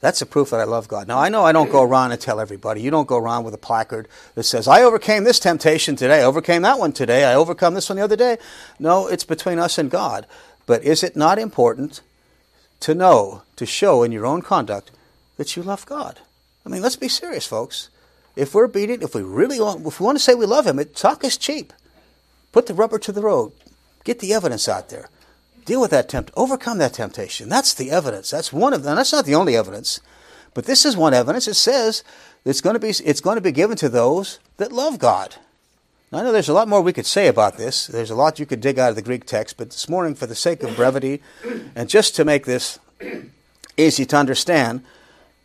[0.00, 1.08] That's a proof that I love God.
[1.08, 2.80] Now, I know I don't go around and tell everybody.
[2.80, 4.06] You don't go around with a placard
[4.36, 7.88] that says, I overcame this temptation today, I overcame that one today, I overcome this
[7.88, 8.38] one the other day.
[8.78, 10.28] No, it's between us and God.
[10.68, 12.00] But is it not important
[12.78, 14.92] to know, to show in your own conduct
[15.36, 16.20] that you love God?
[16.64, 17.88] I mean, let's be serious, folks.
[18.36, 20.78] If we're beating, if we really want, if we want to say we love Him,
[20.78, 21.72] it, talk is cheap.
[22.52, 23.50] Put the rubber to the road.
[24.04, 25.08] Get the evidence out there
[25.68, 27.50] deal with that tempt, overcome that temptation.
[27.50, 28.30] That's the evidence.
[28.30, 28.96] That's one of them.
[28.96, 30.00] That's not the only evidence,
[30.54, 31.46] but this is one evidence.
[31.46, 32.02] It says
[32.44, 35.36] it's going to be it's going to be given to those that love God.
[36.10, 37.86] Now, I know there's a lot more we could say about this.
[37.86, 40.26] There's a lot you could dig out of the Greek text, but this morning, for
[40.26, 41.20] the sake of brevity,
[41.74, 42.78] and just to make this
[43.76, 44.82] easy to understand,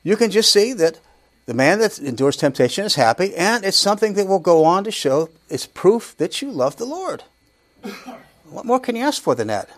[0.04, 1.00] you can just see that
[1.46, 4.92] the man that endures temptation is happy, and it's something that will go on to
[4.92, 7.24] show it's proof that you love the Lord.
[8.50, 9.70] What more can you ask for than that?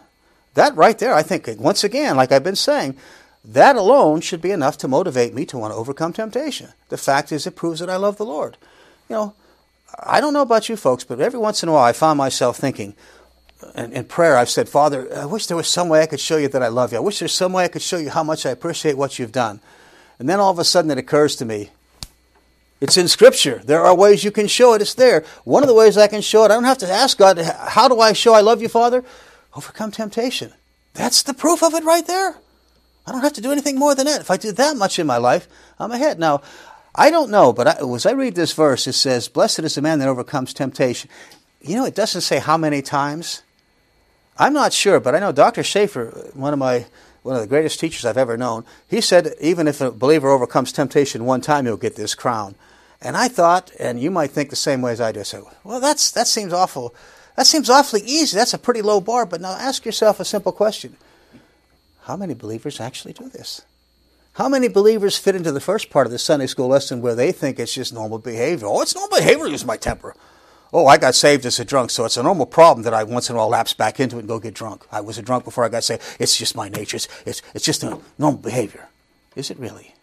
[0.54, 2.96] That right there, I think, once again, like I've been saying,
[3.44, 6.70] that alone should be enough to motivate me to want to overcome temptation.
[6.90, 8.58] The fact is, it proves that I love the Lord.
[9.10, 9.34] You know,
[9.98, 12.58] I don't know about you folks, but every once in a while I find myself
[12.58, 12.96] thinking,
[13.76, 16.48] in, prayer, I've said, Father, I wish there was some way I could show you
[16.50, 16.98] that I love you.
[16.98, 19.32] I wish there's some way I could show you how much I appreciate what you've
[19.32, 19.62] done.
[20.20, 21.72] And then all of a sudden it occurs to me,
[22.82, 23.62] it's in Scripture.
[23.64, 24.82] There are ways you can show it.
[24.82, 25.24] It's there.
[25.46, 27.88] One of the ways I can show it, I don't have to ask God, how
[27.88, 29.04] do I show I love you, Father?
[29.56, 30.52] Overcome temptation.
[30.94, 32.36] That's the proof of it right there.
[33.08, 34.22] I don't have to do anything more than that.
[34.22, 35.48] If I do that much in my life,
[35.80, 36.20] I'm ahead.
[36.20, 36.42] Now,
[36.96, 39.82] I don't know, but I, as I read this verse, it says, Blessed is the
[39.82, 41.10] man that overcomes temptation.
[41.62, 43.44] You know, it doesn't say how many times.
[44.38, 45.64] I'm not sure, but I know Dr.
[45.64, 46.86] Schaefer, one of my
[47.24, 50.72] one of the greatest teachers I've ever known, he said even if a believer overcomes
[50.72, 52.54] temptation one time, he'll get this crown.
[53.02, 55.44] And I thought, and you might think the same way as I do, I said,
[55.64, 56.94] well, that's that seems awful
[57.36, 58.38] that seems awfully easy.
[58.38, 59.26] That's a pretty low bar.
[59.26, 60.96] But now ask yourself a simple question
[62.04, 63.62] How many believers actually do this?
[64.36, 67.32] How many believers fit into the first part of the Sunday school lesson where they
[67.32, 68.68] think it's just normal behavior?
[68.68, 70.14] Oh, it's normal behavior to lose my temper.
[70.74, 73.30] Oh, I got saved as a drunk, so it's a normal problem that I once
[73.30, 74.86] in a while lapse back into it and go get drunk.
[74.92, 76.04] I was a drunk before I got saved.
[76.20, 76.98] It's just my nature.
[76.98, 78.90] It's, it's, it's just a normal behavior.
[79.38, 79.94] Is it really?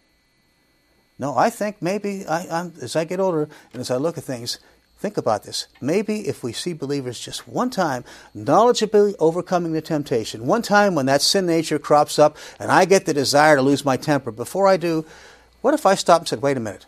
[1.19, 4.57] No, I think maybe I, as I get older and as I look at things,
[5.03, 5.67] Think about this.
[5.81, 11.07] Maybe if we see believers just one time knowledgeably overcoming the temptation, one time when
[11.07, 14.65] that sin nature crops up and I get the desire to lose my temper, before
[14.65, 15.03] I do,
[15.59, 16.85] what if I stopped and said, wait a minute,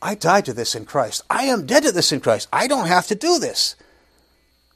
[0.00, 1.24] I died to this in Christ.
[1.28, 2.48] I am dead to this in Christ.
[2.54, 3.76] I don't have to do this.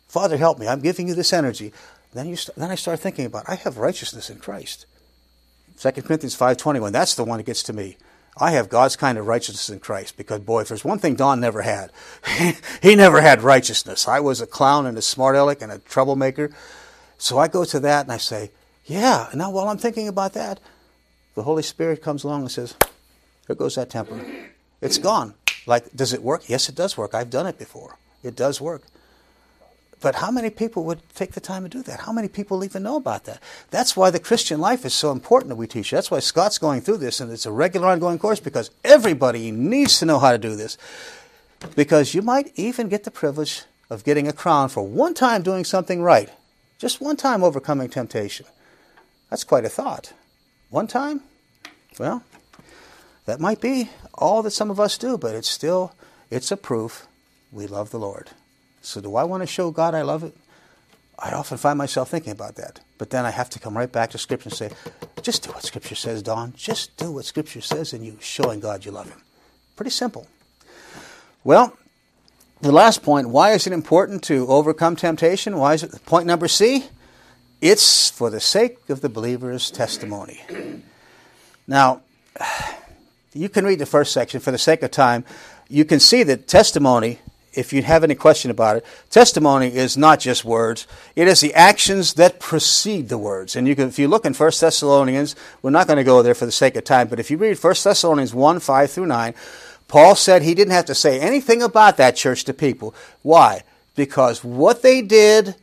[0.07, 0.69] Father, help me.
[0.69, 1.73] I'm giving you this energy.
[2.13, 4.85] Then, you st- then I start thinking about, I have righteousness in Christ.
[5.79, 7.97] 2 Corinthians 5.21, that's the one that gets to me.
[8.37, 11.41] I have God's kind of righteousness in Christ because, boy, if there's one thing Don
[11.41, 11.91] never had,
[12.83, 14.09] he never had righteousness.
[14.09, 16.51] I was a clown and a smart aleck and a troublemaker.
[17.19, 18.51] So I go to that and I say,
[18.87, 19.29] yeah.
[19.31, 20.61] And now while I'm thinking about that,
[21.35, 22.75] the Holy Spirit comes along and says,
[23.47, 24.21] there goes that temper.
[24.81, 25.35] It's gone.
[25.67, 26.49] Like, does it work?
[26.49, 27.15] Yes, it does work.
[27.15, 27.99] I've done it before.
[28.23, 28.83] It does work.
[30.01, 32.01] But how many people would take the time to do that?
[32.01, 33.43] How many people even know about that?
[33.71, 35.91] That's why the Christian life is so important that we teach.
[35.91, 39.99] That's why Scott's going through this, and it's a regular ongoing course because everybody needs
[39.99, 40.79] to know how to do this.
[41.77, 45.65] Because you might even get the privilege of getting a crown for one time doing
[45.65, 46.31] something right,
[46.79, 48.47] just one time overcoming temptation.
[49.29, 50.15] That's quite a thought.
[50.71, 51.23] One time?
[51.99, 52.25] Well,
[53.27, 55.95] that might be all that some of us do, but it's still
[56.31, 57.07] it's a proof
[57.53, 58.31] we love the Lord.
[58.83, 60.35] So, do I want to show God I love it?
[61.19, 62.81] I often find myself thinking about that.
[62.97, 64.71] But then I have to come right back to Scripture and say,
[65.23, 66.55] just do what Scripture says, Don.
[66.57, 69.21] Just do what Scripture says, and you showing God you love Him.
[69.77, 70.27] Pretty simple.
[71.45, 71.77] Well,
[72.63, 75.57] the last point why is it important to overcome temptation?
[75.57, 76.87] Why is it point number C?
[77.61, 80.41] It's for the sake of the believer's testimony.
[81.67, 82.01] Now,
[83.33, 85.25] you can read the first section for the sake of time.
[85.69, 87.21] You can see that testimony,
[87.53, 90.87] if you have any question about it, testimony is not just words.
[91.17, 93.57] It is the actions that precede the words.
[93.57, 96.35] And you can, if you look in 1 Thessalonians, we're not going to go there
[96.35, 99.35] for the sake of time, but if you read 1 Thessalonians 1, 5 through 9,
[99.89, 102.95] Paul said he didn't have to say anything about that church to people.
[103.23, 103.65] Why?
[103.97, 105.57] Because what they did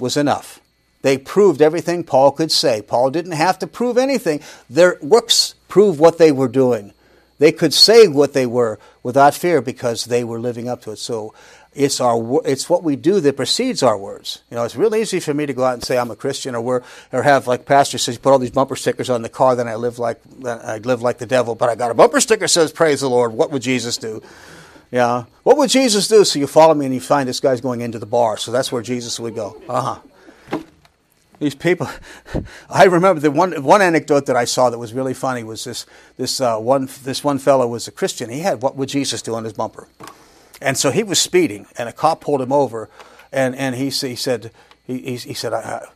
[0.00, 0.60] was enough.
[1.02, 2.82] They proved everything Paul could say.
[2.82, 4.40] Paul didn't have to prove anything.
[4.68, 6.92] Their works prove what they were doing.
[7.38, 10.98] They could say what they were without fear because they were living up to it.
[10.98, 11.34] So
[11.72, 14.42] it's our it's what we do that precedes our words.
[14.50, 16.54] You know, it's real easy for me to go out and say I'm a Christian,
[16.54, 16.82] or we're,
[17.12, 19.54] or have like pastor says, put all these bumper stickers on the car.
[19.54, 22.48] Then I live like I live like the devil, but I got a bumper sticker
[22.48, 24.22] says "Praise the Lord." What would Jesus do?
[24.90, 26.24] Yeah, what would Jesus do?
[26.24, 28.38] So you follow me and you find this guy's going into the bar.
[28.38, 29.60] So that's where Jesus would go.
[29.68, 30.00] Uh huh.
[31.38, 31.88] These people,
[32.70, 35.86] I remember the one one anecdote that I saw that was really funny was this
[36.16, 38.30] this uh, one this one fellow was a Christian.
[38.30, 39.88] He had what would Jesus do on his bumper,
[40.60, 42.88] and so he was speeding, and a cop pulled him over,
[43.32, 44.50] and and he he said
[44.84, 45.52] he he, he said.
[45.52, 45.86] I,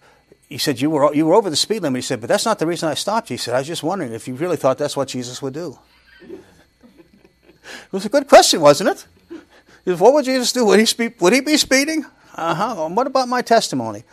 [0.48, 1.96] he said, you were, you were over the speed limit.
[1.96, 3.34] He said, but that's not the reason I stopped you.
[3.34, 5.78] He said, I was just wondering if you really thought that's what Jesus would do.
[6.20, 9.98] It was a good question, wasn't it?
[9.98, 10.66] What would Jesus do?
[10.66, 12.04] Would he, speed, would he be speeding?
[12.34, 12.88] Uh huh.
[12.88, 14.04] What about my testimony?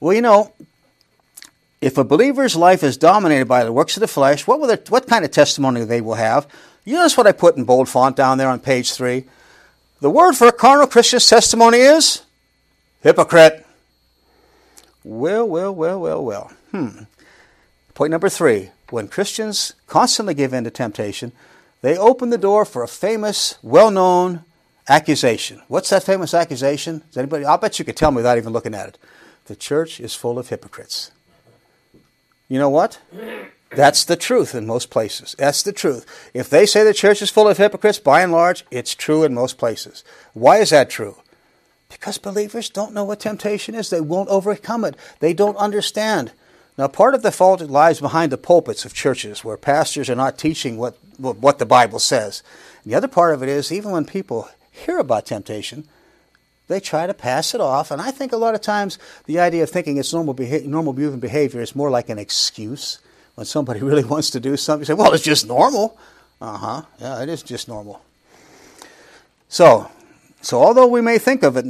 [0.00, 0.52] Well, you know,
[1.80, 5.06] if a believer's life is dominated by the works of the flesh, what, will what
[5.06, 6.46] kind of testimony they will have?
[6.84, 9.24] You notice what I put in bold font down there on page three?
[10.00, 12.22] The word for a carnal Christian's testimony is
[13.02, 13.66] hypocrite.
[15.04, 16.52] Well, well, well, well, well.
[16.70, 17.02] Hmm.
[17.94, 21.32] Point number three when Christians constantly give in to temptation,
[21.82, 24.44] they open the door for a famous, well known
[24.88, 25.62] accusation.
[25.68, 27.02] What's that famous accusation?
[27.08, 27.44] Does anybody?
[27.44, 28.98] I'll bet you could tell me without even looking at it.
[29.48, 31.10] The church is full of hypocrites.
[32.50, 33.00] You know what?
[33.70, 35.34] That's the truth in most places.
[35.38, 36.30] That's the truth.
[36.34, 39.32] If they say the church is full of hypocrites, by and large, it's true in
[39.32, 40.04] most places.
[40.34, 41.16] Why is that true?
[41.88, 43.88] Because believers don't know what temptation is.
[43.88, 44.96] They won't overcome it.
[45.20, 46.32] They don't understand.
[46.76, 50.36] Now, part of the fault lies behind the pulpits of churches where pastors are not
[50.36, 52.42] teaching what, what the Bible says.
[52.84, 55.88] And the other part of it is even when people hear about temptation,
[56.68, 57.90] they try to pass it off.
[57.90, 60.92] And I think a lot of times the idea of thinking it's normal, beha- normal
[60.92, 62.98] human behavior is more like an excuse.
[63.34, 65.98] When somebody really wants to do something, you say, well, it's just normal.
[66.40, 66.82] Uh huh.
[67.00, 68.02] Yeah, it is just normal.
[69.48, 69.90] So,
[70.42, 71.64] so although we may think of it,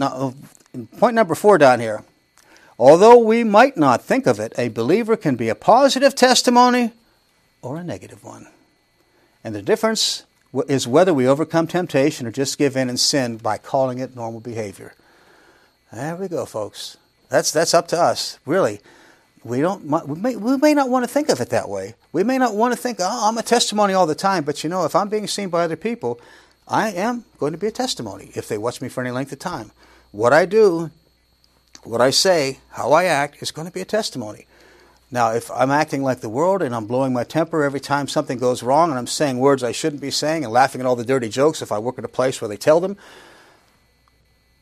[0.98, 2.02] point number four down here,
[2.78, 6.92] although we might not think of it, a believer can be a positive testimony
[7.62, 8.48] or a negative one.
[9.44, 10.24] And the difference
[10.68, 14.40] is whether we overcome temptation or just give in and sin by calling it normal
[14.40, 14.94] behavior.
[15.92, 16.96] There we go, folks.
[17.28, 18.80] That's that's up to us, really.
[19.44, 19.84] We don't.
[20.06, 21.94] We may, we may not want to think of it that way.
[22.12, 24.70] We may not want to think, "Oh, I'm a testimony all the time." But you
[24.70, 26.20] know, if I'm being seen by other people,
[26.66, 29.38] I am going to be a testimony if they watch me for any length of
[29.38, 29.70] time.
[30.10, 30.90] What I do,
[31.84, 34.46] what I say, how I act is going to be a testimony.
[35.10, 38.38] Now, if I'm acting like the world and I'm blowing my temper every time something
[38.38, 41.04] goes wrong and I'm saying words I shouldn't be saying and laughing at all the
[41.04, 42.96] dirty jokes if I work at a place where they tell them,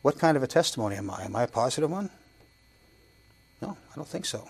[0.02, 1.24] what kind of a testimony am I?
[1.24, 2.10] Am I a positive one?
[3.60, 4.48] No, I don't think so.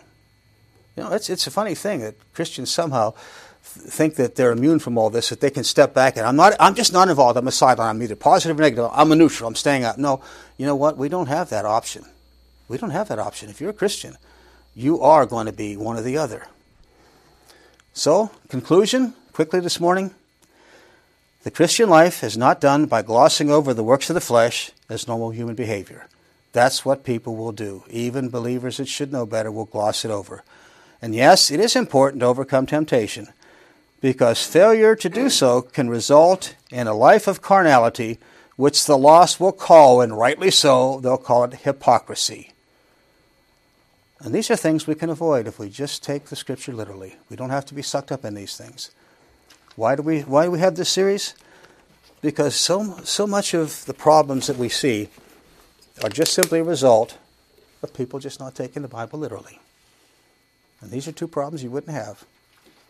[0.97, 3.15] You know, it's, it's a funny thing that Christians somehow
[3.63, 6.53] think that they're immune from all this, that they can step back and I'm not,
[6.61, 7.39] I'm just not involved.
[7.39, 7.97] I'm a sideline.
[7.97, 8.91] I'm either positive or negative.
[8.93, 9.49] I'm a neutral.
[9.49, 9.99] I'm staying out.
[9.99, 10.21] No,
[10.59, 10.99] you know what?
[10.99, 12.05] We don't have that option.
[12.69, 13.49] We don't have that option.
[13.49, 14.17] If you're a Christian,
[14.77, 16.47] you are going to be one or the other.
[17.95, 20.13] So, conclusion quickly this morning.
[21.43, 25.09] The Christian life is not done by glossing over the works of the flesh as
[25.09, 26.07] normal human behavior.
[26.53, 27.85] That's what people will do.
[27.89, 30.43] Even believers that should know better will gloss it over.
[31.01, 33.29] And yes, it is important to overcome temptation
[34.01, 38.19] because failure to do so can result in a life of carnality,
[38.57, 42.53] which the lost will call, and rightly so, they'll call it hypocrisy.
[44.27, 47.15] And these are things we can avoid if we just take the scripture literally.
[47.31, 48.91] We don't have to be sucked up in these things.
[49.77, 51.35] Why do we why do we have this series?
[52.23, 55.11] Because so so much of the problems that we see
[56.03, 57.19] are just simply a result
[57.85, 59.61] of people just not taking the Bible literally.
[60.81, 62.25] And these are two problems you wouldn't have.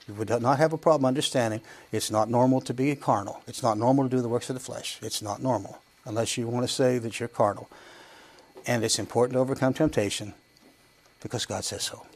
[0.08, 1.60] You would not have a problem understanding
[1.92, 3.42] it's not normal to be carnal.
[3.46, 4.98] It's not normal to do the works of the flesh.
[5.02, 7.68] It's not normal unless you want to say that you're carnal.
[8.66, 10.32] And it's important to overcome temptation
[11.20, 12.06] because God says so.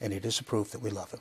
[0.00, 1.20] And it is a proof that we love Him.